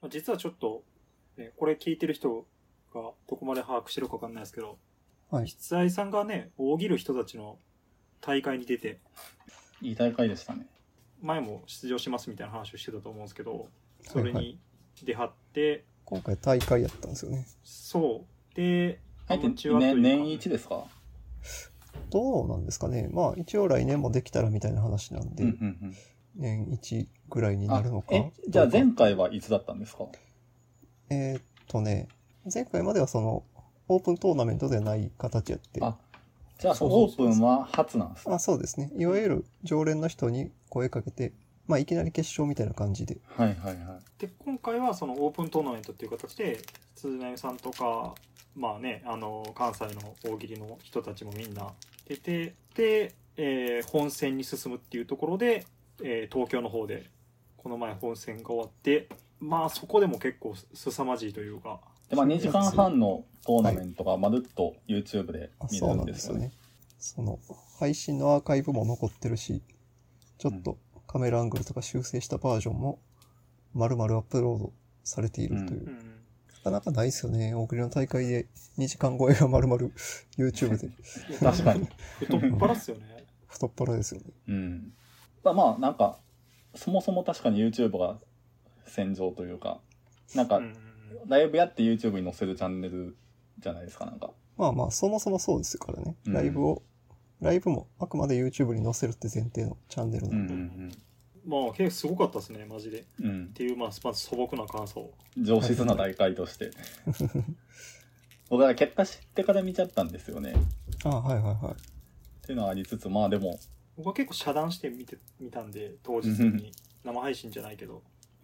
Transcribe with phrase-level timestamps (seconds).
[0.00, 0.84] まあ実はちょっと、
[1.36, 2.46] ね、これ聞いてる人
[2.94, 4.78] がどこまで把握してるかわかんないですけど、
[5.30, 5.46] はい。
[5.48, 7.58] 筆愛さんがね、大る人たちの
[8.20, 9.00] 大会に出て、
[9.82, 10.66] いい大会でしたね。
[11.20, 13.68] 前も出場しますみたいな話をしてたと思うんですけど、
[14.02, 14.58] それはいはいに
[14.94, 17.46] 出張って、今回大会やったんですよね。
[17.64, 18.54] そう。
[18.54, 20.86] で、はいって、ね、年一ですか？
[22.10, 23.08] どうなんですかね。
[23.10, 25.52] まあ、一応来年もできたらみたいな話なんで、うんう
[25.86, 25.94] ん
[26.36, 28.14] 年一ぐらいになるのか？
[28.14, 30.04] え、じゃあ前回はいつだったんですか？
[31.10, 32.08] えーっとね、
[32.52, 33.44] 前回まではその、
[33.88, 35.96] オープントーナメントではない形やって、あ
[36.58, 38.90] じゃあそうそうそうオープンは初なんですねあ、そうですね。
[38.96, 41.32] いわゆる常連の人に声かけて、
[41.66, 43.18] まあ、いきなり決勝みたいな感じで。
[43.26, 44.20] はいはいはい。
[44.20, 46.60] で今回はそのオープントーナメントっていう形で
[46.94, 48.14] 鈴波さんとか
[48.54, 51.68] まあねあの関西の大喜利の人たちもみんな
[52.08, 55.66] 出てで、えー本戦に進むっていうところで、
[56.02, 57.10] えー東京の方で
[57.66, 59.08] この前本戦が終わって
[59.40, 66.52] まあそこでも結構す凄まじいというかで、まあ2時間半のトーナメントがまるっと YouTube であ見れるそうなんでよねんですすよね。。
[67.00, 67.40] その、
[67.80, 69.62] 配信のアーカイブも残ってるし、
[70.38, 73.00] ちょっとカメラアングルとか修正したバージョンも、
[73.74, 75.86] 丸々アップロードされているという。
[75.86, 76.12] うん
[76.62, 77.54] なかなかないですよね。
[77.54, 78.46] 大栗の大会で
[78.78, 79.88] 2時間超えが丸々
[80.36, 80.90] YouTube で
[81.38, 81.88] 確かに。
[82.18, 84.26] 太っ腹っすよね太っ腹ですよね。
[84.48, 84.92] うん。
[85.44, 86.18] まあまあ、なんか、
[86.76, 88.18] そもそも確かに YouTube が
[88.86, 89.80] 戦場というか、
[90.34, 90.74] なんかう、ん
[91.28, 93.16] ライブやって YouTube に載せるチャンネル
[93.58, 94.30] じゃないですか、なんか。
[94.56, 96.16] まあまあ、そもそもそうですからね。
[96.26, 96.82] うんライブを、
[97.40, 100.54] ライブもあくまで YouTube に載せるって前提のチャンネルうなんんで。
[100.54, 100.92] うん
[101.48, 103.26] まあ結構すごかったですねマジでっうん。
[103.26, 103.46] うん。
[103.52, 106.70] ていうまあまず素朴な感想上質な大会として。
[108.50, 110.54] 僕は結果知ってから見ちゃったんですよね。
[111.04, 111.72] あはいはいはい。
[111.72, 111.76] っ
[112.42, 113.58] ていうのはありつつ、まあでも、
[113.96, 116.72] 僕は結構遮断して見て見たんで当日に。
[117.06, 118.02] 生配信じゃないけど。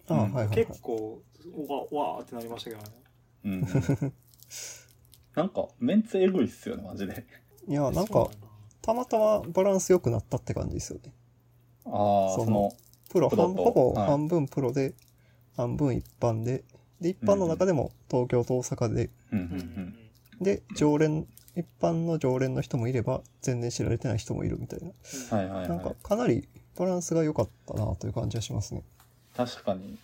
[0.08, 0.56] あうんはいはいはい。
[0.66, 1.22] 結構
[1.68, 2.88] わわーってなりましたけどね。
[3.44, 3.60] うん。
[5.34, 7.24] なんか、メンツエグいっすよね、マジで。
[7.66, 8.28] いや、なんか
[8.82, 11.12] たまたまバランス良くなったって感じですよね。
[11.86, 12.72] ああ、そのその、
[13.10, 14.06] プロ、プロほぼはい。
[14.08, 14.94] 半分プロで、
[15.56, 16.64] 半分一般で、
[17.00, 19.94] で、一般の中でも東京と大阪で、うんううんん。
[20.40, 24.86] で、常連、一般の常連の人もいれば、全然知られてない人もいるみたいな。
[24.88, 25.38] うん。
[25.38, 28.82] はいはいなんかはい。、かなりバランスが良かったなという感じはしますね。
[29.36, 29.98] 確かに。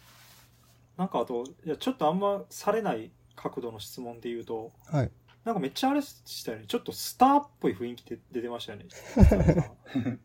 [0.97, 5.11] なんかあといやちょっとあんまされない角度の質問で言うとはい。
[5.45, 8.87] なんかめっちゃあれしたよねちょっとスターっぽい雰囲気で出てましたよね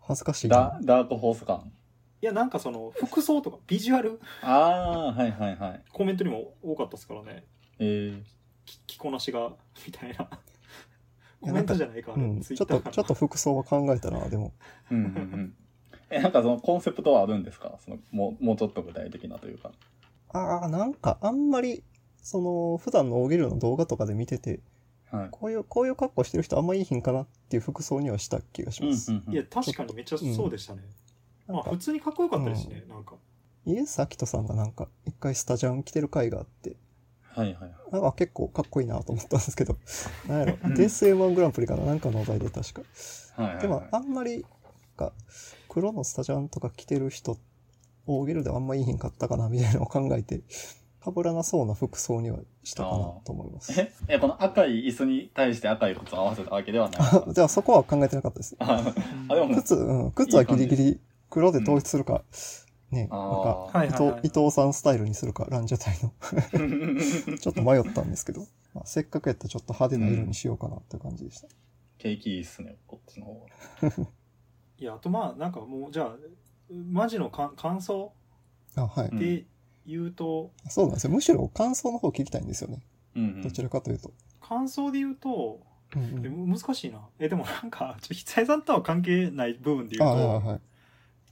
[0.00, 0.98] 恥ずかしいなダ。
[0.98, 1.72] ダークホース感。
[2.22, 5.82] いやなんかその服装とかビジュアルああ、はいはいはい。
[5.92, 7.44] コメントにも多かったですからね
[7.78, 8.26] えー、き
[8.86, 9.50] 着こなしが
[9.86, 10.28] みたいな
[11.40, 12.40] コメントじゃないかうん。
[12.40, 14.52] ちょっと、ちょっと服装は考えたな、でも。
[14.90, 15.54] うんうんうん。
[16.10, 17.78] え、なんかそのコンセプトはあるんですか？
[17.84, 19.72] その、もう、もうちょっと具体的なというか。
[20.32, 21.82] ああ、なんか、あんまり、
[22.22, 24.60] その、普段の大喜利の動画とかで見てて、
[25.10, 25.28] はい。
[25.30, 29.10] こういう、こういう格好してる人あんまいいひんかなっていう服装にはした気がしうんます。
[29.10, 29.32] うんうん。
[29.32, 30.82] いや確かにめっちゃそうでしたね、
[31.48, 33.14] まあ普通にかっこよかったですしね、なんか
[33.66, 36.76] イエス・アキトさんがなんか、一回スタジャン着てる回があって、
[37.34, 37.72] はいはいはい。
[37.92, 39.76] なんか結構かっこいいなと思ったんですけど、
[40.28, 42.82] なんやろうん、デス M1 グランプリかななんかのお題で確か。
[43.36, 44.44] はいはいはい、でも、あんまり、
[45.00, 45.12] か、
[45.68, 47.38] 黒のスタジャンとか着てる人、
[48.06, 50.42] 大喜利ではあんまいいひんかったかなみたいなのを考えて、
[51.00, 53.80] かぶらなそうな服装にはしたかなと思います。
[53.80, 57.02] え、え、この赤い椅子に対して赤い靴を合わせたわけではない。
[57.32, 58.54] じゃあそこは考えてなかったです。
[58.58, 58.92] あ
[59.28, 62.22] あ、でも、靴、うん、靴はギリギリ黒で統一するか、
[62.90, 66.12] ね、あなんか、伊藤伊藤さんスタイルにするか、ランジャタイの。
[67.38, 71.48] ちょっと迷ったんですけど、まあ、せっかくやったらちょっと派手な色にしようかなっていう感じでした。
[71.98, 73.46] 景気いいっすね、こっちの方
[73.82, 74.10] が。
[74.78, 76.16] いやあとまあなんかもうじゃあ
[76.70, 78.12] マジのか感想
[78.74, 79.08] あ、はい。
[79.08, 79.46] うんで
[79.86, 81.10] 言うと、そうなんですよ。
[81.10, 82.80] むしろ感想の方聞きたいんですよね。
[83.16, 83.42] うんうん。
[83.42, 84.12] どちらかというと。
[84.40, 85.60] 感想で言うと
[85.96, 90.60] うんうん、難しいなえでもなんかちょ筆さんとは関係ない部分で言うと、あはい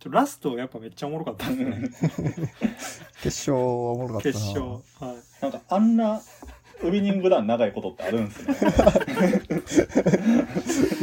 [0.07, 2.53] ラストやっぱめっちゃおもろかったですね
[3.23, 4.33] 決勝はおもろかったな。
[4.33, 6.21] 決勝はいなんかあんな
[6.83, 8.55] ウィニングラン長いことってあるんですね。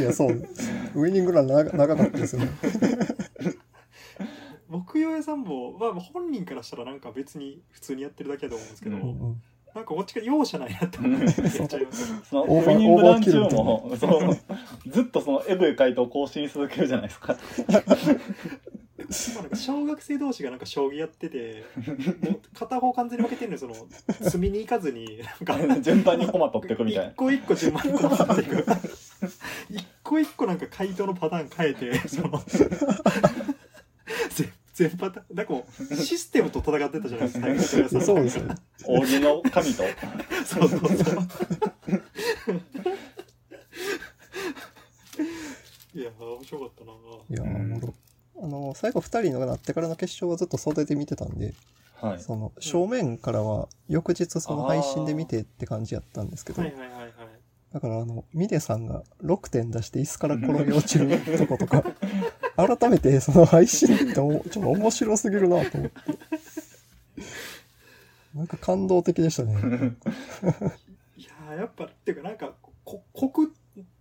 [0.00, 0.48] いや、そう。
[0.94, 2.50] ウイニングラン長長かったですよね。
[4.68, 9.42] 木曜屋さんも、まあ、本人からしたらなんか別に普通にやってるだけだと思うんですけど、ううんうん
[9.74, 17.36] なんかこっちが容赦ないなって思っちゃいますそのウオーニングラン中も、そうずっとそのエグい回答を更新し続けるじゃないですか。
[19.32, 21.64] 今なんか小学生同士がなんか将棋やってて
[22.22, 23.74] もう片方完全に負けてるのにその
[24.22, 27.14] 積みに行かずになんか 順番にコマ取っていくみたいな一。
[27.14, 28.64] 個一個順番にこうっていく
[29.70, 32.68] 一個一個なんか回答のパターン変えてそのぜ
[34.74, 38.54] 全パターンなんかもうシステムと戦ってたじゃないですかそうですよね。
[38.84, 39.84] 大喜利の神と。
[40.44, 41.18] そうそうそう
[45.94, 46.92] いや面白かったな
[47.30, 47.94] いやおもろ。
[48.42, 51.54] あの、最後二人のがなってからの決勝はずっと袖で見てたんで、
[52.00, 52.20] はい。
[52.20, 57.12] その、正面からは翌日その配信で見てって感じやったんですけどはい、はいはいはい
[57.72, 61.84] だからあの、ミネさんが6点出して椅子から転げ落ちるとことか、
[62.56, 65.96] 改めてその配信っておちょっと面白すぎるなと思って。
[68.34, 69.52] なんか感動的でしたね。
[71.18, 72.54] いやーやっぱっていうかなんか
[72.84, 73.52] こコク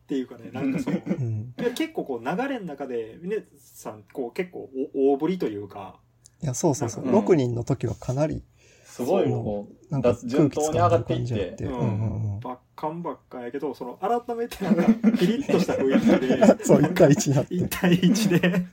[0.05, 1.53] っていうかねなんかそのうん。
[1.59, 5.99] いや結構こう流れの中で峰さんこう結構お大振りというか
[6.43, 7.05] いや、そうそうそう。
[7.05, 8.43] うん6人の時はかなり、
[8.85, 11.63] すごいこう、なんか脱順当に上がっていって。
[11.63, 12.39] うんうんうん。
[12.39, 13.97] ばっかんばっかんやけどその
[14.27, 14.83] 改めてなんか
[15.17, 17.55] ピリッとした雰囲気で そう、1対1になって。
[17.55, 18.65] 1対1で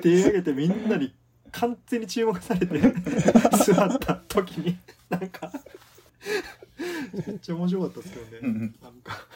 [0.00, 1.12] 手上げてみんなに
[1.52, 2.78] 完全に注目されて
[3.64, 4.76] 座った時に
[5.08, 5.50] なんか
[7.26, 9.26] めっちゃ面白かったですけどねうんなんか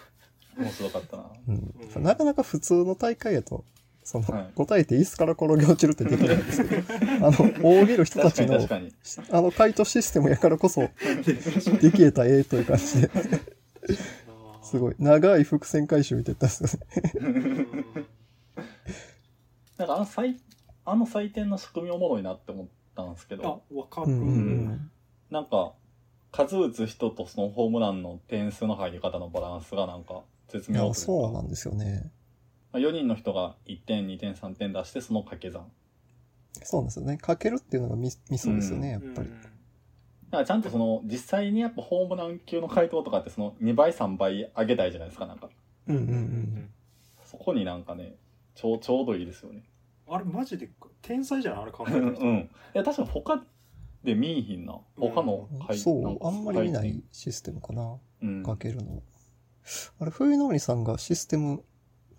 [0.57, 1.25] 面白かったな。
[1.49, 3.65] うんうんなかなか普通の大会やと、
[4.03, 6.83] その、はい答えて椅子から転げ落ちるってできないんですけど、
[7.27, 7.31] あの、
[7.63, 8.59] 大喜利人たちの。
[9.31, 10.83] あの回答システムやからこそ、
[11.81, 13.11] できえたええという感じで、
[14.63, 17.13] すごい、長い伏線回収見てたんですよね。
[17.21, 18.07] うん
[19.77, 20.37] なんかあの採、
[20.85, 24.91] あの採点の仕組みおもろいなって思ったんですけあど、わかる、うん。
[25.31, 25.73] なんか、
[26.31, 32.11] 数打つ人とそのホームランの点数の入り方のバランスがなんか絶妙というか、そうなんですよね。
[32.73, 35.71] まあ4人の人が1点、2点、3点出してその掛け算。
[36.63, 37.17] そうなんですよね。
[37.19, 39.29] かけるっていうのがミミソですよね、やっぱり。
[39.29, 39.55] うん
[40.35, 45.49] だからちゃんとその、実際にやっぱホームラン級の回答とかってその2倍、3倍上げたいじゃないですか、なんか。
[45.87, 46.71] うんうんうん。
[47.25, 48.17] そこになんかね、
[48.57, 49.63] ちょうちょうどいいですよね。
[50.09, 50.71] あれマジで
[51.03, 52.15] 天才じゃんあれ考えうん。
[52.15, 53.45] た人、いや、確かに他
[54.03, 54.77] で見いひんな。
[54.97, 57.97] 他の回そう、なんかあんまり見ないシステムかな。
[58.23, 58.43] うん。
[58.43, 59.03] かけるの。
[60.01, 61.63] あれ、冬のりさんがシステム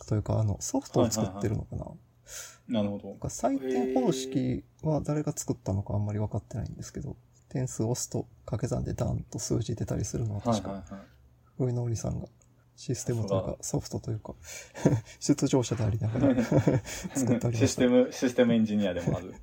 [0.07, 1.85] というか、あの、ソフトを作ってるのかな？
[2.67, 3.19] なるほどなん。
[3.19, 7.15] か採点方式は誰が作ったのかあんまり分かってないんですけど、
[7.49, 11.01] 点数押すと掛け算でダンと数字出たりするのははい確か、はいはい。
[11.57, 12.27] 冬のりさんが
[12.75, 14.33] システムというさかソフトというか、
[15.19, 16.35] 出場者でありながら
[17.15, 17.87] 作ってありましたシステ。
[17.87, 19.35] ム、システムエンジニアでもある。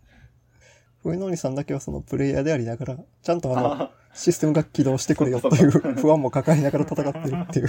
[1.03, 7.69] 冬のりさんだけはそのプレイヤーでありながら、ちゃんとあの、あシステムが起動してくれよという不安も抱えながら戦ってるっていう。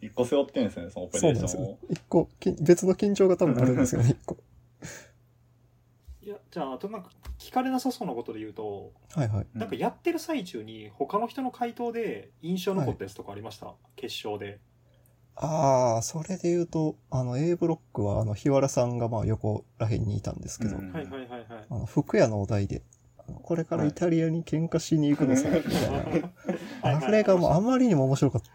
[0.00, 1.78] 一個背負ってんですね、そのオペそうなんですよレーションを。。
[1.90, 4.36] 一個、き別の緊張が多分あるんですよね、一個。
[6.22, 9.46] いやじゃああとなんか聞かれなさそうなことで言うと、はいはい。
[9.54, 14.60] うんなんかやってる最中に他の人の回答で印象残ったやつとかありました、決勝で
[15.36, 22.82] ああ、それで言うと、あの、A ブロックは、あの、日原さんがまあ横ら辺にいたんですけど、うんはいはいはいはいあの、服屋のお題で、
[23.42, 25.98] これからイタリアに喧嘩しに行くのさ、みたいな。
[25.98, 28.50] はいあれがもうあまりにも面白かった。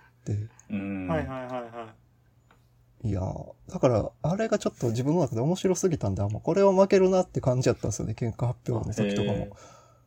[0.70, 1.08] うん。
[1.08, 1.94] はいはいはいは
[3.04, 9.56] いやーだから、あれがちょっと自分の中で面白すぎたんで、あもうこれは負けるなって感じやったんですよね、喧嘩発表の時とかへも。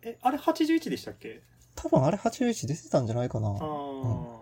[0.03, 1.43] えあれ81でしたっけ？
[1.77, 3.49] 多分あれ81出てたんじゃないかな。
[3.49, 4.39] あー、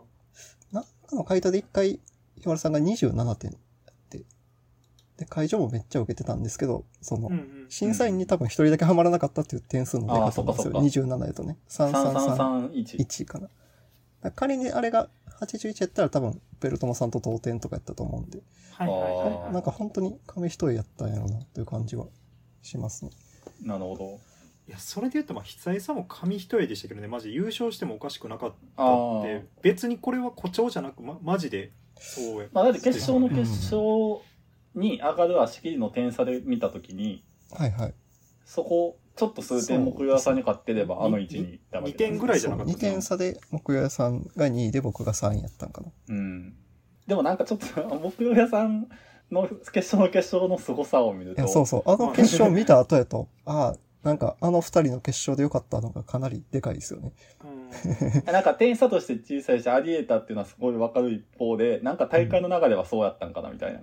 [0.73, 2.01] なんかの回答で一回、
[2.37, 3.57] 日原さんが27点
[5.19, 7.31] で、会場もめっちゃ受けてたんですけど、その、
[7.69, 10.55] 審査員に多分一人だけハマらなかったっていう点数の出方なんですよ。
[10.55, 11.59] そっか27やとね。
[11.69, 13.25] 3331 3331。
[13.25, 13.43] かな。
[13.43, 13.53] だか
[14.23, 15.09] ら仮にあれが
[15.41, 18.39] 81やったら多分、ベルトモさんと同点とかやったと思うんで、
[18.73, 22.07] はいはいはいなんか本当に紙一重やったんやろうなという感じは
[22.63, 23.11] しますね。
[23.61, 24.21] なるほど。
[24.69, 29.45] いやそれで言うとまあ久井さんも紙一重でしたけどねマジ優勝してもおかしくなかったって。
[29.63, 33.81] 別にこれは誇張じゃなく、ま、マジでそうやまあ、だって決勝の決勝
[34.79, 37.95] に上がる足切りの点差で見たときに、はいはい。
[38.45, 45.89] そこ、ちょっと数点木曜さんに勝ってれば、あの位置に行ったわけ2点ぐらいじゃなかった2点差で木曜屋さんが2位で僕が3位やったんかな。
[46.09, 46.55] うん。
[47.07, 48.89] でもなんかちょっと、木曜屋さん
[49.31, 51.83] の決勝の決勝の凄さを見ると、いや、そうそう。
[51.87, 57.13] あの決勝見た後やと、 ああ、なんかあの二人の決勝でよかったのがかなりでかいですよね。
[57.45, 57.59] うん
[58.25, 63.81] なんか点差として小さいし、あり得たっていうのはすごいわかる一方で、なんか大会の中ではそうやったんかなみたいな。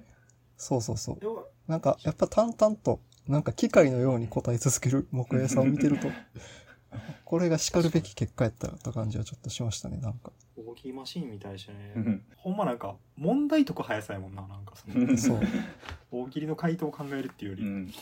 [0.57, 1.19] そうそうそう。
[1.67, 6.07] なんか、やっぱ淡々と、なんか機械のように答え続ける木屋さんを見てると、
[7.25, 10.31] これが叱るべき結果やったらって感じはちょっとしましたね、なんか。
[10.57, 15.39] 大喜利マシーンみたいでしたねうんほんまなんか問題解く速さやもんななんかそのそう。
[16.11, 17.87] 大喜利の回答を考えるっていうよりうん。
[17.87, 17.93] ペ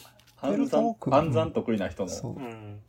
[0.42, 2.10] 暗ルト算ー、ク暗算得意な人の。
[2.10, 2.40] そうう。
[2.40, 2.80] ん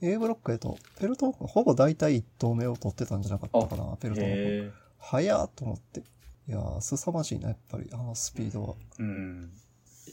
[0.00, 4.30] A ブロックやと、ペルトークほぼ大体1投目を取ってたんじゃなかったかな、ペルトーク。
[4.30, 6.02] へ早っと思って。
[6.48, 8.74] いやー、凄まじいな、やっぱり、あのスピードは。
[8.98, 9.52] ーうん。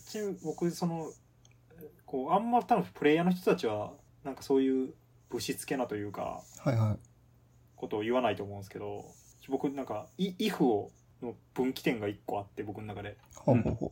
[0.07, 1.11] ちなみに僕その
[2.05, 3.91] こうあんま多分プレイヤーの人たちは
[4.23, 4.93] なんかそういう
[5.29, 6.99] ぶしつけなというかはいはい。
[7.75, 9.05] ことを言わないと思うんですけど
[9.47, 13.91] 僕なんかイイフをの分岐点が一個あって僕の中でほうほうほ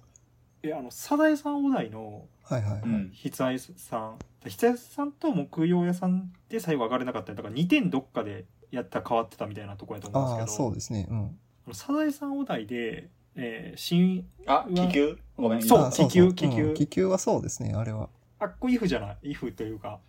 [0.64, 2.54] えあのサザエさんお題のう。
[2.54, 2.82] はいはいはい。
[2.82, 3.12] うん。
[3.16, 11.08] 筆愛さん筆愛さんと木曜屋さんで最後上がれなかったりだから2点どっかでやったら変わってたみたいなところやと思うんああ、ですけどそうですね。
[11.10, 11.40] うん。
[11.68, 15.18] あのサザエさんお題で、えー、新あ、気球？
[15.36, 15.62] ごめん。
[15.62, 18.10] そうあ気球気球うん気球はそうですね、あれは。
[18.40, 19.32] あっこイフじゃない？
[19.32, 20.00] イフというか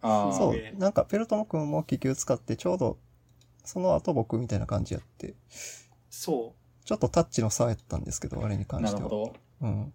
[0.00, 0.72] あーそうえ。
[0.76, 2.98] ーなんか、ペルトモ君も気球使って、ちょうど、
[3.64, 5.34] その後僕みたいな感じやって、
[6.10, 6.54] そ
[6.84, 9.08] ちょっとタッチの差やったんですけど、あれに関なしては。
[9.08, 9.66] るほど。
[9.66, 9.92] うん。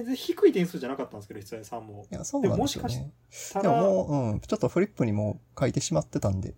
[0.00, 2.06] う全然低い点数じゃなかったんですけど筆愛さんも。
[2.10, 3.12] いや、そうなんですよでもしね。
[3.52, 6.54] ただでももう、うん、ちょっとフリップにも書いてしまってたんで、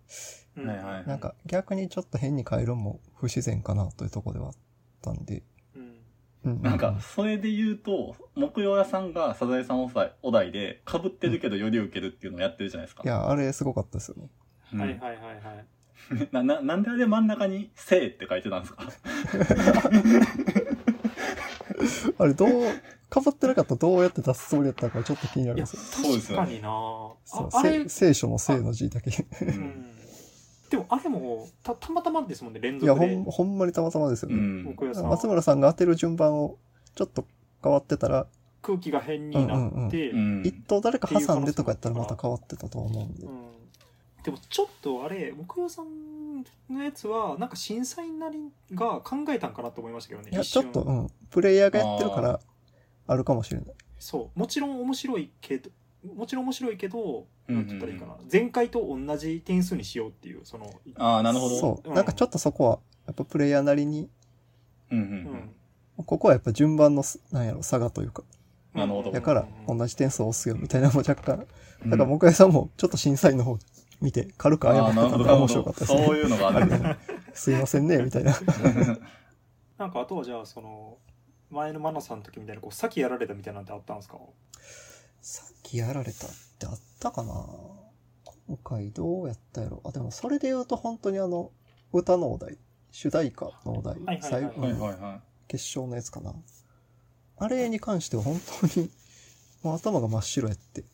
[0.57, 0.69] うん。
[0.69, 4.55] はいはいなんか逆にちょっと変に変えるのも不自然かなというところではあっ
[5.03, 5.43] たんで。
[5.75, 5.97] うん。
[6.45, 13.03] うん、なんか、それで言うと、木曜屋さんがサザエさんお題お題で、被ってるけどより受けるっていうのをやってるじゃないですか。
[13.05, 14.29] いや、あれすごかったですよね。
[14.75, 14.81] うん。
[14.81, 15.67] はいはいはいはい。
[16.31, 18.85] な、な、なんであれ真ん中に、せいって書いてたんですか？
[22.19, 22.51] あれどう、
[23.13, 26.03] 被ってなかったらどうやって出すつもりだったのかちょっと気になりいやます。
[26.03, 26.69] そうですよね確かにな
[27.25, 29.11] そうあ聖書の聖の字だけ。
[29.11, 29.27] う。
[29.43, 29.97] うんん
[30.71, 34.37] でもあれもたたまたまですもんね連いや、続でほん、ほんまにたまたまですよね。
[34.37, 34.65] うん。
[34.65, 36.59] 木曜さん松村さんが当てる順番を
[36.95, 37.25] ちょっと
[37.63, 38.27] 変わってたら、
[38.63, 43.31] 空気が変になって、うん一等誰か挟んでとかやったらまた変わってたと思うんでう。
[43.31, 43.57] ん
[44.25, 52.41] でもちょっとあれ木曜さんのやつはなんか審査員なりが考えたんかなと思いましたけどねいや、一瞬ちょっと、うん、プレイヤーがやってるから、
[53.07, 53.75] あるかもしれない。
[53.99, 55.71] そうもちろん面白いけど
[56.15, 61.59] もちろん面白いけどうんうんなんて言ったらいいかな、前回と同じ点数にしようっていうそのああ、なるほど。
[61.59, 61.93] そうう。
[61.93, 64.09] んなんかちょっとそこは、やっぱプレイヤーなりに、
[64.91, 65.55] うんううんん
[66.05, 68.23] ここはやっぱ順番のす、なんやろ、差がというか、
[68.75, 71.47] なるほどやからうん同じ点数を押すよみたいなのも若干、
[71.85, 71.91] うん。
[71.91, 73.57] だから木屋さんもちょっと審査員の方
[74.01, 75.63] 見て軽く謝ああ、ってなるほど、たのが面なるほど。
[75.63, 76.05] 白かったですね。
[76.07, 76.97] そういうのがあるんですね。
[77.33, 78.35] すいませんね、みたいな。
[79.79, 80.99] なんかあとはじゃあその
[81.51, 84.19] 前のマナさんの時みたいなこう先やられたみたいなんてあったんですか？
[85.21, 87.35] さっきやられたってあったかな？
[88.49, 89.81] 今回どうやったやろ？
[89.85, 91.51] あ、でもそれで言うと本当にあの、
[91.93, 92.59] 歌のお題、
[92.91, 96.35] 主題歌のお題、はいはいはい最後はいはいは決勝のやつかな？
[97.39, 98.91] あれに関しては本当に、
[99.63, 100.81] もう頭が真っ白やって。
[100.81, 100.85] い。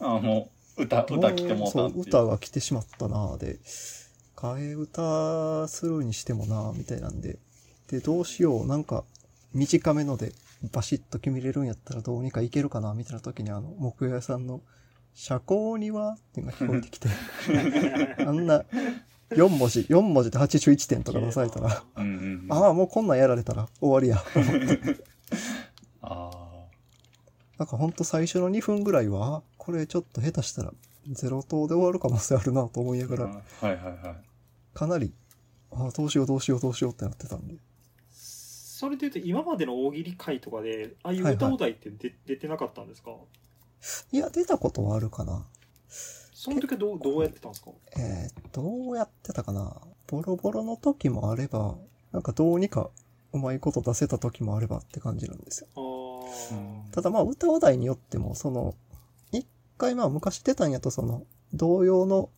[0.00, 2.00] ああ、もう、歌、歌来てもうたそう。
[2.00, 3.58] 歌が来てしまったなで、
[4.36, 7.38] 替え歌するにしてもなみたいなんで。
[7.88, 9.04] で、どうしよう、なんか、
[9.54, 10.32] 短めので、
[10.72, 14.60] バシッと決めれるんやったらどうにかいけるかなみたいな時にあの、木曜屋さんの、
[15.14, 17.08] 社交にはっていうのが聞こえてきて、
[18.24, 18.64] あんな、
[19.30, 22.12] 4文字、4文字で81点とか出されたら、うんうん
[22.44, 22.52] うん。
[22.52, 24.22] ああ、もうこんなんやられたら終わりや。
[26.02, 26.30] あ
[27.58, 30.72] なんかほんと最初の2分ぐらいは、あこれちょっと下手したら
[31.10, 33.08] ゼロ投で終わる可能性あるなと思いなあ。
[33.08, 34.16] がら、はいはいはい。
[34.74, 35.12] かなり、
[35.70, 37.56] あどうしようどうしようどうしようってなってたんで。
[38.82, 43.12] それでいうと今までの大喜利会とかでああいう歌お題って出,、出てなかったんですか？
[44.10, 45.46] いや、出たことはあるかな。
[46.34, 47.70] その時はどうどうやってたんですか？
[47.96, 49.80] えー、どうやってたかな？
[50.08, 51.76] ボロボロの時もあれば、
[52.10, 52.90] なんかどうにか
[53.32, 56.24] うまいこと出せた時もあればって感じなんですよ。
[56.90, 58.74] ただまあ歌お題によっても、その、
[59.30, 59.46] 一
[59.78, 61.22] 回まあ昔出たんやとその、
[61.54, 62.30] 同様の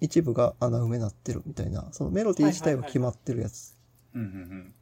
[0.00, 3.74] 一部が穴埋めなってるみたいな、そのメロディー自体は決まってるやつ。
[4.14, 4.74] うんうん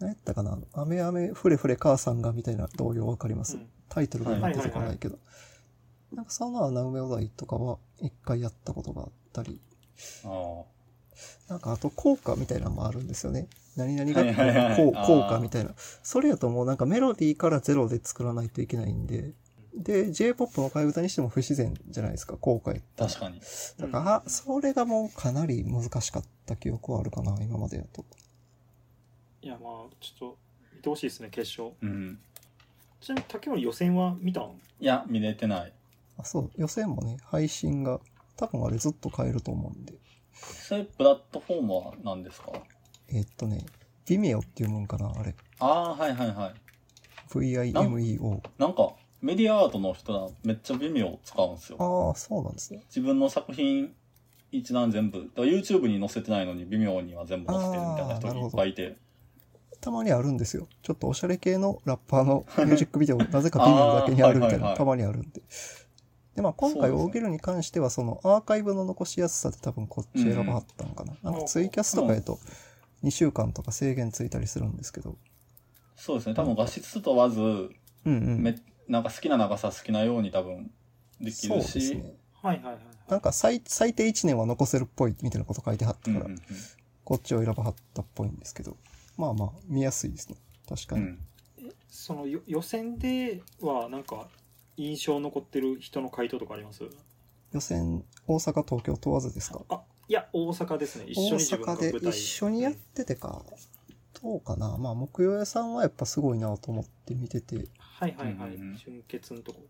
[0.00, 0.58] 何やったかな？
[0.72, 5.18] あめあめふれふれ母さんがみたいな同様わかります、うんタイトルが今出てこないけど。
[6.12, 9.60] なんかその穴埋めお題とかは一回やったことがあったり、
[11.48, 13.48] なんかあと効果みたいなのもあるんですよね。
[13.76, 14.92] 何々が効
[15.26, 15.70] 果みたいな。
[16.02, 19.32] それやともうなんかメロディーからゼロで作らないといけないんで、
[19.74, 23.06] で、J-POP の替え歌にしても不自然じゃないですか、効果やったあ。
[23.06, 23.40] ら確かに。
[23.78, 28.04] だから、あそれがもうかなり難しかった記憶はあるかな、今までやと。
[29.48, 30.38] いやまあちょっと
[30.76, 32.18] 見てほしいですね決勝うん。
[33.00, 34.60] ちなみに竹森予選は見たん？
[34.78, 35.72] いや、見れてない。
[36.18, 37.98] あそう、予選もね、配信が、
[38.36, 39.94] 多分あれずっと変えると思うんで。
[40.34, 42.52] それ、プラットフォームは何ですか？
[43.08, 43.64] えーっとね、
[44.04, 45.34] Vimeo っていうもんかな、あれ。
[45.60, 46.54] ああ、はいはいはい。
[47.30, 48.40] VIMEO。
[48.58, 51.78] なんか、メディアアートの人らめっちゃ微妙を使うんですよ。
[51.80, 52.82] ああ、そうなんですね。
[52.88, 53.94] 自分の作品
[54.52, 58.96] 一覧全部、だから YouTube に載せてないのに微妙には全部載せてるみたいな人がいっぱいいて。
[59.80, 60.66] たまにあるんですよ。
[60.82, 65.42] ちょっとおしゃれ系のラッパーの ミュージックビデオ、 なぜか Vimeo だけにあるみたいな、たまにあるんで。
[66.34, 71.16] で、まあ今回そうですね大喜利に関しては、そのアーカイブの残しやすさで多分こっち選ばはったんかな。
[71.22, 72.38] なんかツイキャスとかやと
[73.04, 75.16] 2週間とか制限ついたりするんですけど。
[75.96, 76.34] そうですね。
[76.34, 77.70] 多分画質問わず、うん
[78.04, 78.42] うん。
[78.42, 78.56] め
[78.88, 80.70] なんか好きな長さ好きなように多分
[81.20, 82.14] できそうるし、ですね。
[82.32, 86.38] はいはいはいなんか最最低1年は残せるっぽいみたいなこと書いてはったから、うんうんうん
[87.04, 88.76] こっちを選ばはったっぽいんですけど、
[89.18, 90.36] まあまあ見やすいですね。
[90.66, 91.02] 確かに。
[91.02, 91.18] うん。
[91.90, 94.28] そのよ予選ではなんか
[94.76, 96.84] 印象残ってる人の回答とかあります？
[97.52, 99.60] 予選、大阪、東京問わずですか？
[99.68, 101.06] あいや大阪ですね。
[101.08, 103.42] 一緒大に自分が阪で一緒にやっててか、
[104.22, 104.78] どうかな？
[104.78, 108.76] まあ、木曜屋さんはやっぱすごいなと思って見てて、はいはいはい、うんうんうん。
[108.76, 109.60] 純潔のとこ。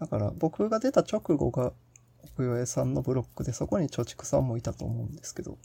[0.00, 1.72] だから僕が出た直後が
[2.36, 5.56] 木曜屋さんのブロックで、そこに貯蓄さんもいたと思うんですけど、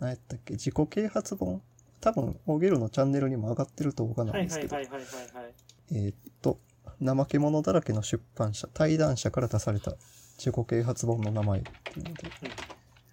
[0.00, 0.54] 何やったっけ？
[0.54, 1.60] 自己啓発本？
[2.00, 5.52] 多分、オゲルのチャンネルにも上がってる動画なんはいですけど、はいはいはいはいはい
[5.92, 6.58] えーっと、
[7.00, 9.94] 怠け者だらけの出版社、対談社から出された
[10.38, 12.30] 自己啓発本の名前っていうので、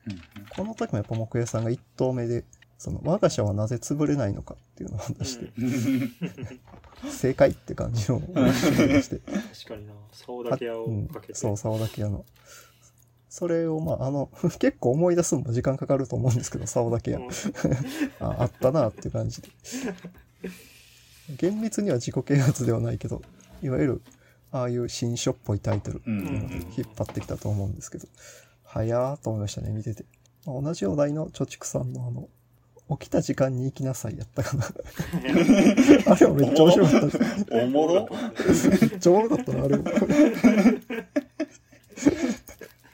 [0.07, 0.19] うん
[0.55, 2.43] この時もやっぱ木屋さんが一投目で、
[2.77, 7.09] その、我が社はなぜ潰れないのかっていうのを出して、うん。
[7.09, 8.53] 正解って感じのを出
[9.01, 9.93] して、確かにな。
[10.11, 12.25] 竿だけ屋をうんかけて、そう、沢田屋の。
[13.33, 17.17] それを、まあ、あの、 結構思い出すのも時間かかると思うんですけど、沢田屋。
[17.17, 17.29] うん
[18.21, 19.49] ああったなっていう感じで。
[21.37, 23.23] 厳密には自己啓発ではないけど、
[23.63, 24.01] いわゆる、
[24.51, 28.07] ああいう新書っぽいタイトルっていうので引っ張ってきたと思うんですけど、
[28.65, 30.05] 早ーと思いましたね、見てて。
[30.45, 32.29] まあ同じお題の貯蓄さんのあの、
[32.99, 34.65] 起きた時間に行きなさいやったかな。
[36.05, 37.45] あれもめっちゃ面白かったです。
[37.49, 38.07] おもろ
[38.79, 39.85] めっちゃおもろかったな、あれも。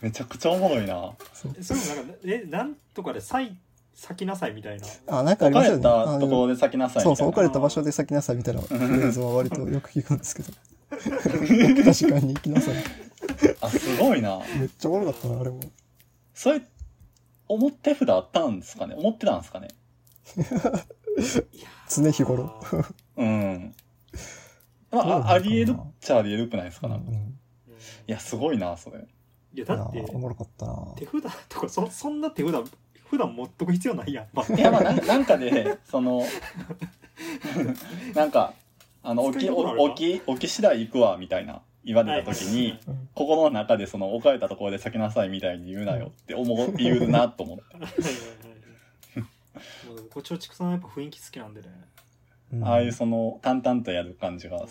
[0.01, 1.11] めちゃくちゃおもろいな。
[1.33, 3.57] そうそれもなんかえなんとかで咲い
[3.95, 4.87] 咲きなさいみたいな
[5.19, 7.47] あ、なんかありま置かれしたところで咲きなさいそうそう、みたいな。
[7.47, 10.53] 置かれた場所で咲きなさいみたいなフレーズは割とよく聞くんですけど。
[10.97, 12.75] 起きた時間に行きなさい。
[13.61, 14.39] あ、すごいな。
[14.57, 15.59] めっちゃおもろかったな、あれも。
[16.33, 16.61] それ、
[17.49, 18.95] 表札あったんですかね？
[18.95, 19.67] 思ってたんですかね？
[21.89, 22.61] 常日頃。
[23.17, 23.75] うん。
[24.91, 27.39] まあ、あありえるっちゃありえるくないですか、なんかいうん
[28.07, 29.05] や、すごいな、それ。
[29.53, 30.93] いやだってーおもろかったな。
[30.95, 32.71] 手札とかそそんな手札
[33.09, 36.23] 普段持っとく必要ないやん、まあ、いや、まあ、なんなんかで、その、
[38.13, 38.53] なんか、
[39.01, 47.63] あの、起き、使いどころあるなお起き、起き次第行くわ、みたいな言われた時に、うん心の中でその置かれたところで咲きなさいみたいに言うなよって思う、言うなと思って。
[47.75, 49.19] はいはいはい。
[49.19, 49.25] は
[49.85, 49.87] い。
[49.89, 51.67] もうご長畜さんはやっぱ雰囲気好きなんでね。
[52.53, 54.69] うんああいうその、淡々とやる感じが好き。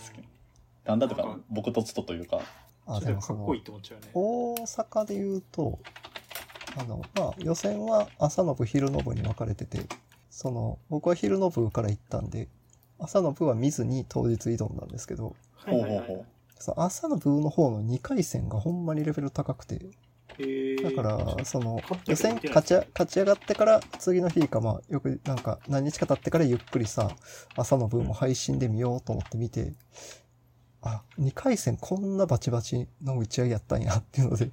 [0.85, 2.41] 淡々とか、僕とつとというか、
[2.89, 4.11] あ、ちでもかっこいいって思っちゃうよね。
[4.15, 5.79] 大阪で言うと、
[6.77, 9.81] あの、まあ、予選は朝の部、昼の部に分かれてて、
[10.31, 12.49] その、僕は昼の部から行ったんで、
[12.99, 16.25] 朝の部は見ずに当日挑んだんですけど、はいはいはい。
[16.59, 19.79] その朝の部の方の2回戦がほんまにレベル高くて、
[20.83, 27.11] だから、その予選勝ちあ勝ち上がってから、次の日か、まあ、よく、なんか、何日か経ってからゆっくりさ、
[27.57, 29.73] 朝の部も配信で見ようと思って見て、
[30.89, 34.51] あ、2回戦こんなバチバチの打ち上げやったんやっていうので、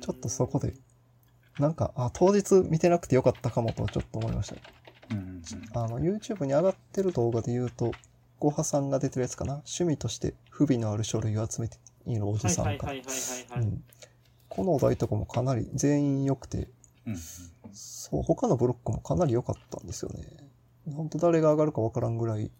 [0.00, 0.74] ちょっとそこで、
[1.58, 4.54] なんか、あ、当日見てなくてよかったかもとちょっと思いました。
[4.54, 4.62] ね。
[5.10, 5.42] うんうん。
[5.74, 7.92] あの、YouTube に上がってる動画で言うと、
[8.38, 9.54] ゴハさんが出てるやつかな？
[9.54, 11.76] 趣味として不備のある書類を集めて
[12.06, 12.78] いるおじはいさん。
[12.78, 12.88] か
[14.48, 16.68] このお題とかもかなり全員良くて、
[17.72, 20.24] そう、他のブロックもかなり良かったんですよね。
[20.94, 22.50] ほんと誰が上がるかわからんぐらい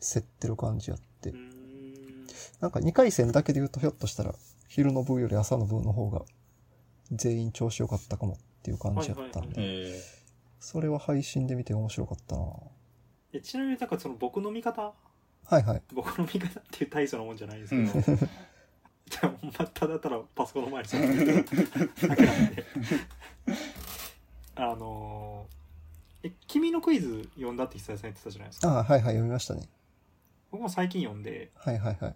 [0.00, 1.30] 競ってる感じやって。
[1.30, 1.36] うー。
[1.36, 1.59] ん
[2.60, 4.34] なんか2回戦だけで言うとひょっとしたら
[4.68, 6.22] 昼の部より朝の部の方が
[7.10, 10.20] 全員調子良かったかもっていう感じやったんはいで、え
[10.60, 12.44] それは配信で見て面白かったな。
[13.32, 14.82] えちなみになんかその僕の味方？
[14.82, 15.82] はいはい。
[15.94, 18.26] 僕の味方っていう大層なもんじゃないんですーけど、
[19.08, 21.44] じゃあただただパソコンの前に座ってる
[22.08, 22.64] だけなんで。
[24.56, 28.68] あのーえ君のクイズ読んだって久々さん言ってたじゃないですか。
[28.68, 29.62] ああ、はいはい、読みましたね。
[30.50, 31.50] 僕も最近読んで。
[31.54, 32.14] はいはいはい。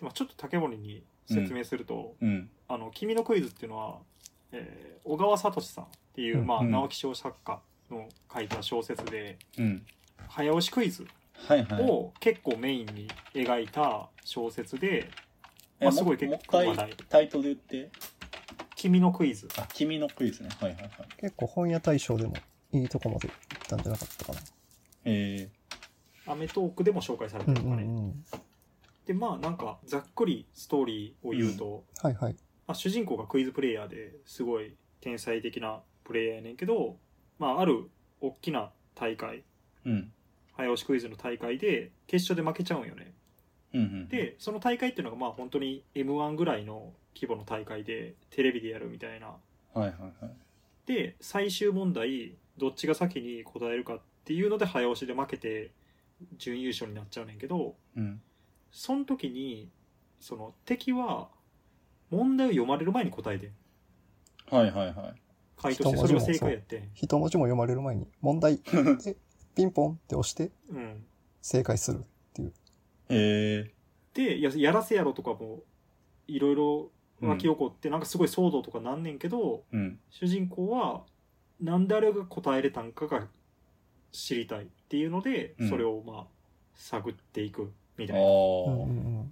[0.00, 2.50] でもちょっと竹森に説明すると、うん。
[2.68, 3.98] あの君のクイズっていうのは、
[4.52, 7.58] えー小川聡さんっていう、うんまあ、うん直木賞作家
[7.90, 9.82] の書いた小説で、うん。
[10.28, 11.06] 早押しクイズ。
[11.80, 15.10] を結構メインに描いた小説で、
[15.80, 17.90] えまあ、すごい結構話題タイトル言って。
[18.76, 20.48] 「君のクイズあ、君のクイズね。
[20.58, 20.90] はいはいはい。
[21.18, 22.34] 結構本屋大賞でも
[22.72, 24.40] いいとこまで行ったんじゃなかったかな。
[25.04, 25.48] え」
[26.26, 28.24] アメトークでも紹介されてうんるのかね、うんうん。
[29.10, 32.36] でまあなんかざっくりストーリーを言うと、はいはい。
[32.68, 36.94] まあ、主人公がクイズプレイヤーですごい天才的なプレイヤーやねんけど、
[37.40, 39.42] まあ、ある大きな大会ー、
[39.86, 40.12] うん。
[40.52, 43.12] 早押しクイズの大会で決勝で負けちゃうんよね
[43.74, 44.08] うんうん。
[44.08, 49.32] でその大会っていうのがまあ本当に m 1ぐらいの規模の大会でテレビでやるみたいなは
[49.74, 49.90] いはい
[50.24, 50.32] はい。
[50.86, 55.72] で最終問題どっちが先に答えるかっていうので早押しで負けて
[56.38, 58.22] 準優勝になっちゃうねんけどうん。
[58.70, 59.70] その時に
[60.20, 61.28] その敵は
[62.10, 63.52] 問題を読まれる前に答えて
[64.50, 65.14] はいはいはい。
[65.56, 68.58] 回答してそれが正解やって一文字も読まれる前に、問題
[69.04, 69.16] で
[69.54, 71.04] ピンポンって押してうん
[71.42, 72.02] 正解するっ
[72.32, 72.52] ていう。
[73.08, 73.74] へえ。
[74.14, 75.62] でややらせやろとかも
[76.26, 80.00] いろいろ巻き起こって、なんかすごい騒動とかなんねんけどうん。
[80.10, 81.04] 主人公は
[81.60, 83.28] なんであれが答えれたんかが
[84.12, 86.26] 知りたいっていうので、うんそれをまあ
[86.74, 89.24] 探っていくみたあいな。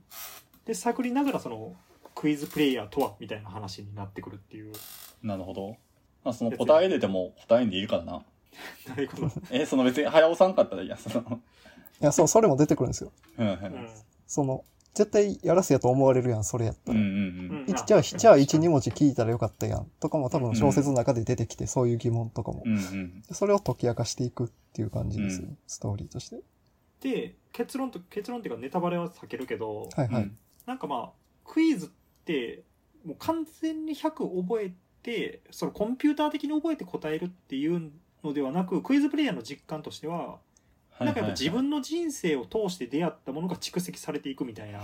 [0.65, 1.75] で探りながらその
[2.15, 4.73] クイズプレイヤーとはみたいな話になってくるっていう。
[5.23, 5.77] なるほど。
[6.25, 8.23] まあ、その答え出ても答えんでいいからな。
[8.89, 9.31] なるほど。
[9.51, 11.41] え、その別に早押さんかったらいいや、その。
[12.01, 13.13] いや、そう、それも出てくるんですよ。
[13.39, 13.89] うん
[14.27, 16.99] その、絶対やらせやと思われるやん、それやったら。
[16.99, 19.87] うんうんうんいじゃあ、じゃあ1、2文字聞いたらよかったやん。
[20.01, 22.69] とかも多分小説の中で出てきて、そういう疑問とかもう。
[22.69, 22.73] ん。
[22.73, 23.23] うんうん。
[23.31, 26.41] それを解き明かしていくっていう感じですよね、うんストーリーとして。
[27.01, 30.23] で結論と結論っていうかネタバレは避けるけど、はいはい。
[30.23, 31.11] うんなんかまあ
[31.47, 31.89] クイズっ
[32.27, 32.63] て
[33.03, 34.71] もう完全に100覚え
[35.03, 37.91] てそのコンピューター的に覚えて答えるっていう
[38.23, 40.37] のではなくクイズプレイヤーの実感としては
[41.01, 44.81] なんかやっぱ自分の人生を通して出会ったものが蓄積されていくみたいな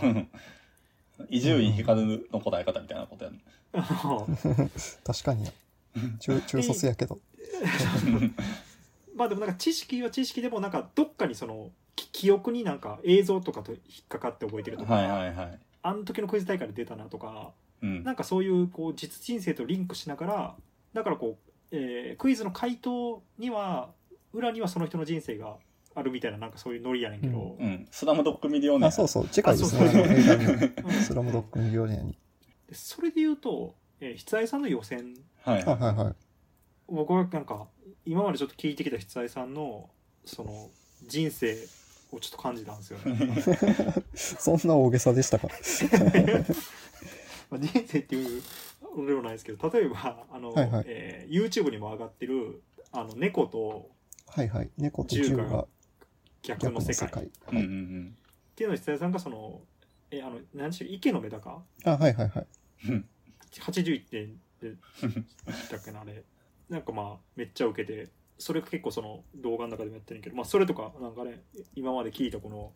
[1.29, 3.41] 伊集院光の答え方みたいなことやね。
[5.05, 5.53] 確かにや。
[6.19, 7.19] 中、中卒やけど。
[9.15, 15.59] まあでもなんか知識は知識でもなんかどっかにそのき記憶になんか映像とかと引っかかって覚えてるとか、はいはいはい。
[15.83, 17.53] あの時のクイズ大会で出たなとか
[17.83, 18.03] うん。
[18.03, 20.55] なんかそういうこう実人生とリンクしながら
[20.93, 23.91] だからこう、えークイズの回答には
[24.33, 25.57] 裏にはその人の人生が
[25.95, 27.87] あるみたいななんかそういうノリやねんけど、うん。
[27.91, 28.89] スラムドッグミリオネア。
[28.89, 32.19] あ、そうそう、次回ですスラムドッグミリオネアに。
[32.69, 36.15] でそれで言うと、えー、筆愛さんの予選はいはいはいはい。
[36.89, 37.69] 僕はなんか
[38.05, 39.89] 今までちょっと聞いてきた筆愛さんの
[40.25, 40.71] その
[41.07, 41.57] 人生
[42.15, 44.05] をちょっと感じたんですよね。
[44.15, 45.49] そんな大げさでしたか？
[47.51, 48.43] まあ人生っていう
[48.97, 53.91] のではないですけど例えばあの、はいはいえー YouTube にも上がってるあの猫と
[54.27, 54.71] はいはい。
[54.79, 55.67] 猫と銃が
[56.43, 57.31] 逆の世界っ界。
[57.53, 57.67] うんうはい。
[57.67, 58.17] ん
[58.57, 59.61] ていうのを筆愛さんがその
[60.11, 62.47] えあの何でしたっけ池のメダカあ、はいはいはい。
[62.89, 63.09] うん。
[63.53, 64.73] 81点で
[65.71, 66.23] だっけなあれ
[66.69, 71.43] なんかまあめっちゃ受けてそれが結構その動画の中でもやってるけどまあそれとかなんかね
[71.75, 72.73] 今まで聞いたこの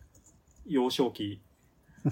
[0.66, 1.40] 幼少期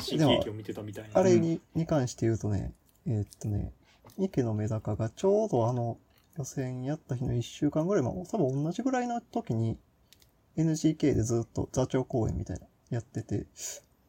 [0.00, 2.72] 新喜劇を見てたみたいなあれにに関して言うとね、
[3.06, 3.72] えーっとね、
[4.18, 5.98] 池のメダカがちょうどあの
[6.36, 9.78] 予選やった日の1週間ぐらい前、多分同じぐらいの時に
[10.56, 13.46] NGK でずっと座長公演みたいなやってて、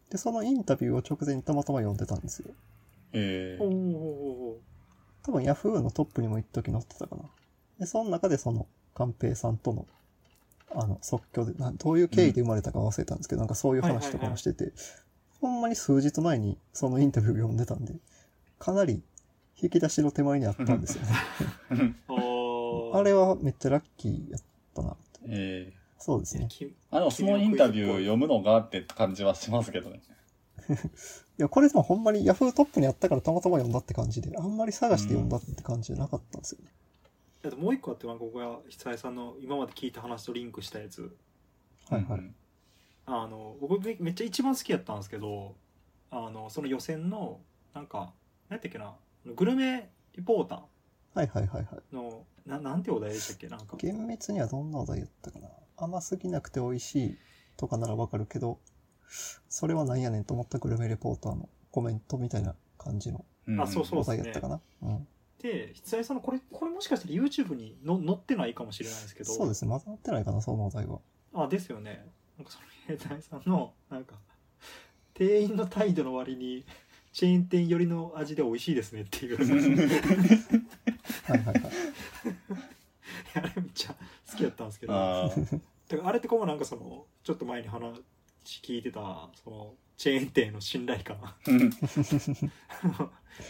[0.10, 2.52] で、そのインタビューを直前にたまたま読んでたんですよ。
[3.13, 4.60] えおーおーお
[5.23, 7.23] 多分 Yahoo のトップにも一時載ってたかな。
[7.83, 8.65] で、その中でその、
[8.95, 9.85] 寛平さんとの、
[10.71, 14.71] あの、即興で、などういう経緯で生まれたか忘れたんですけど、なんかそういう話とかもしてて、
[15.41, 17.95] ほんまに数日前にそのインタビューを読んでたんで、
[18.57, 19.03] かなり
[19.61, 21.09] 引き出しの手前にあったんですよね。
[22.07, 22.13] ー。
[22.93, 24.41] ー あれはめっちゃラッキーやっ
[24.73, 24.95] たな。
[25.25, 26.47] えそうですね。
[26.91, 30.01] あの、そのインタビューを読むのがって感じはしますけどね。
[31.39, 36.71] いや、これでもほんまに Yahoo トップにあったからたまたま読んだって感じで、あんまり探して読んだって感じじゃなかったんですよね。
[37.45, 41.15] あともう一個あってなんか僕が久江さんの今まで聞いた話とリンクしたやつ
[41.89, 42.19] はいはい。
[42.19, 42.36] うん
[43.06, 45.56] あの僕めめっちゃ一番好きやったんですけど
[46.10, 47.41] あのその予選の
[47.73, 48.13] なんか
[48.47, 48.93] 何やったっけな
[49.36, 50.62] グルメリポータ
[51.13, 51.65] はいはいはいはい。
[51.91, 55.49] ーのななんてお題でしたっけなんか厳密にはどんなお題やったかな。
[55.75, 57.17] 甘すぎなくて美味しい
[57.58, 58.60] とかならわかるけど、
[59.49, 64.62] それはなんやねんと思ったグルメレポーターのコメントみたいな感じのうんあそうそうお題やったかな。
[64.82, 65.08] うん。
[65.43, 69.69] で久江さんのこれこれもしかしたら YouTube にの載ってないかもしれないですけどそうですね。
[69.69, 70.99] まだ載ってないかな、そのお題は。
[71.34, 72.06] あですよね
[72.38, 72.65] なんかその
[72.97, 74.15] 久江さんのなんか
[75.13, 76.65] 店員の態度の割に
[77.12, 79.43] チェーン店寄りの味で美味しいですねっていうは
[81.36, 81.62] いはいはい。
[83.36, 83.95] あれめっちゃ
[84.32, 88.01] 好きやったんですけどあーだからあれってこうなんかそのちょっと前に話
[88.45, 91.69] 聞いてたそのチェーン店の信頼感うん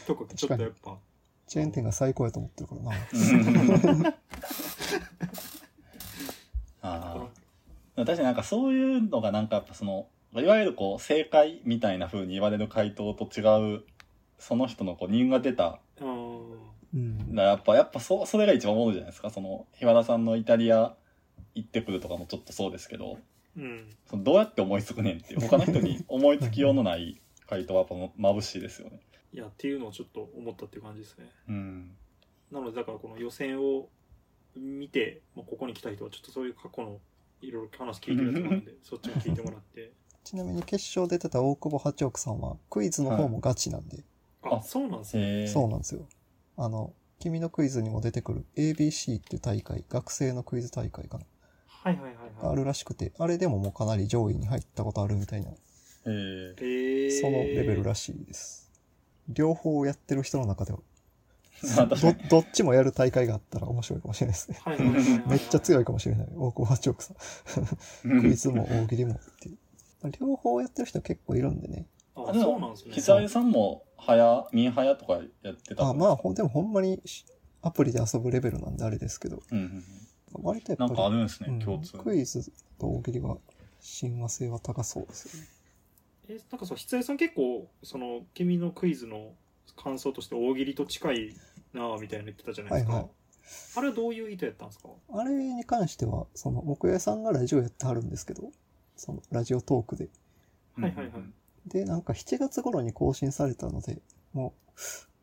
[0.07, 0.97] とかちょっとやっぱ
[1.47, 2.91] チェーン店が最高やと思ってるからな。
[6.81, 7.27] あ
[7.95, 7.95] あ。
[7.95, 13.83] 確かになんかそういうのがなんかやっぱその、いわゆるこう正解みたいな風に言われる回答と違う、
[14.39, 15.79] その人のこう人が出た。
[16.01, 17.35] うんうん。
[17.35, 19.29] だからやっぱ、やっぱそ、それが一番思うじゃないですか。
[19.29, 20.95] その、日原さんのイタリア
[21.55, 23.17] 行ってくるとかもちょっとそうですけど、
[23.55, 27.95] うんそのどうやって思いつくねんっていう、他の人に思いつきようのない回答はやっぱ
[28.29, 28.99] 眩しいですよね。
[29.33, 31.91] いやっていうのをちょっと思ったっていう感じですねうん。
[32.51, 33.89] なのでだからこの予選を
[34.55, 36.99] 見て、まあ、ここに来た人はちょっとそういう過去の
[37.41, 39.91] いろいろ話聞いてるやつなんでそっちも聞いてもらって
[40.23, 44.03] ちなみに決勝出てた大久保八億さんは、クイズの方もガチなんで、
[44.41, 45.47] あそうなんですねへえ。
[45.47, 46.07] そうなんですよ。
[46.55, 51.25] あの、君のクイズにも出てくる ABC っていう大会、学生のクイズ大会かな、
[51.67, 55.51] はいはいはいがあはいるらしくて、あれでももうかなり上位に入ったことあるみたいな。
[55.51, 55.55] へ
[56.05, 58.62] えそのレベルらしいです。
[59.29, 60.79] 両方やってる人の中では、
[62.01, 64.57] どどっちもやる大会があったら面白いかもしれないですね。
[64.61, 66.27] はいはいはいはいはいめっちゃ強いかもしれない。
[66.35, 68.19] 大久保八億さん。
[68.21, 69.57] クイズも大喜利もっていう。
[70.19, 71.85] 両方やってる人結構いるんでね。
[72.15, 75.87] ああでもそうなんですねひざえさんも、はや、ミンハヤとかやってた？
[75.87, 77.25] あまあ、ほんでもほんまにし
[77.61, 79.83] アプリで遊ぶレベルなんであれですけど、うんうん
[80.41, 80.85] 割とやうん。
[80.85, 81.93] っぱり、なんかあるんですね、うん共通。
[81.93, 83.37] クイズと大喜利は
[83.79, 85.47] 親和性は高そうですよね。
[86.29, 89.33] えなんかそう筆江さん結構その君のクイズの
[89.75, 91.35] 感想として大喜利と近い
[91.73, 93.11] なあみたいなの言ってたじゃないですか、はいはい。
[93.75, 94.89] あれはどういう意図やったんですか？
[95.11, 98.51] あれに関しては、その、木屋さんがラジオやってはるんですけど、
[98.95, 100.09] その、ラジオトークで。
[100.75, 101.13] はいはいはい。
[101.65, 104.71] で、なんか7月頃に更新されたので、もう、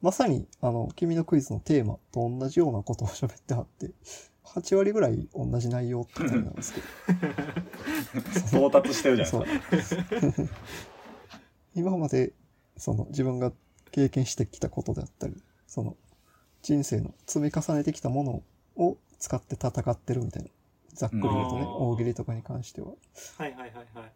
[0.03, 3.91] まさに、あの、君のクイズのテーマと同じようなことを喋ってはって、
[4.55, 6.87] 8割ぐらい同じ内容って感じなんですけど。
[8.69, 10.03] 到達してるじゃないですか。
[11.75, 12.33] 今まで、
[12.77, 13.53] その、自分が
[13.93, 15.97] 経験してきたことであったり、その、
[16.63, 18.43] 人生の積み重ねてきたもの
[18.77, 20.49] を使って戦ってるみたいな。
[20.95, 22.89] ざっくり言うとね、うん大喜利とかに関しては。
[22.89, 24.13] はいはいはいはい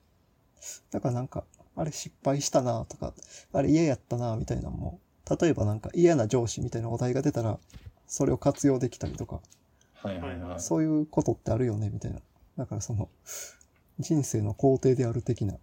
[0.91, 1.45] だからなんか、
[1.77, 3.13] あれ失敗したなとか、
[3.53, 4.99] あれ嫌やったなみたいなのも、
[5.41, 7.59] 例えばなんか嫌な上司みたいなお題が出たら、
[8.07, 9.41] それを活用できたりとか、
[10.05, 10.61] はいはいはい。
[10.61, 12.21] そういうことってあるよねみたいな。
[12.59, 13.09] だからその、
[13.99, 15.55] 人生の工程である的な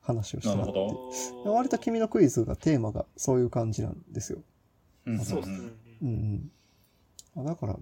[0.00, 1.10] 話をしてもらってなるほ。
[1.44, 4.40] で割と君のクイズがテーマがそういう感じなんですよ。
[5.06, 5.58] うんそうですね、
[6.02, 6.08] うん
[7.36, 7.42] うん。
[7.46, 7.78] あだから、ひ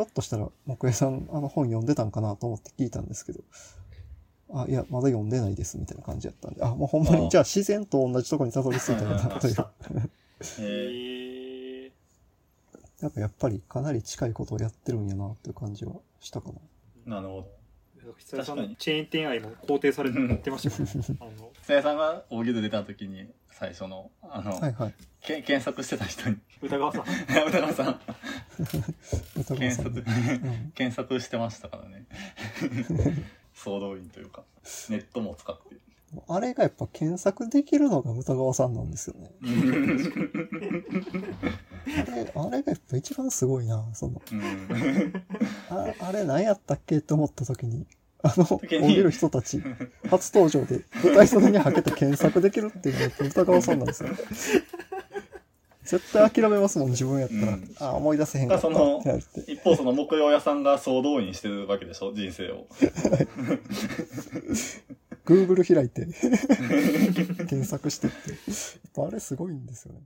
[0.00, 3.40] ょっとしたら、木江さん、あの本読んでたんかなと思って聞いたんですけど、
[4.54, 9.54] あ、いや、まだ読んでないです、みたいな感じだったんで、あ、もうほんまに、じゃあ自然と同じとこにたどり着いたんだな、という。
[9.54, 11.13] へえへえ
[13.04, 16.48] なんかやっぱりかなり近いことをやってるんやな、という感じはしたか
[17.06, 17.16] な。
[17.16, 17.46] なるほ
[18.02, 18.14] ど。
[18.16, 20.18] 筆江さん確かにのチェーン店愛も肯定されて
[20.50, 24.94] ましたもんねあのせいさんが大喜利出た時に、最初の、あの、はいはい。
[25.20, 28.00] け検索してた人に、歌川さん歌川さん、
[29.44, 29.76] さん ね。
[29.78, 30.72] うん。
[30.74, 32.06] 検索してましたからね。
[33.52, 34.44] 総動員というか、
[34.88, 35.76] ネットも使って。
[36.28, 39.30] あれがやっぱ検索できるのが歌川さんなんですよね。
[41.86, 45.12] あれ、あれがやっぱ一番すごいな、その、うん
[45.70, 47.86] ああれ何やったっけって思った時に、
[48.22, 49.62] あの、降りる人たち、
[50.08, 54.10] 初登場で舞台袖にはけて検索できるっていうのが歌川さんなんですよ。
[55.84, 57.42] 絶対諦めますもん、自分やったら。
[57.52, 58.78] うんあ、思い出せへんかったって。
[59.52, 62.66] 一方その木曜屋さんが総動員してるわけでしょ人生を。
[65.24, 66.06] Google 開いて、
[67.46, 68.30] 検索してって。
[68.30, 68.38] やっ
[68.94, 70.00] ぱあれすごいんですよね。